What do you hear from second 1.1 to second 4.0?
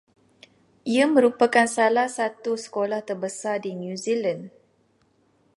merupakan salah satu sekolah terbesar di New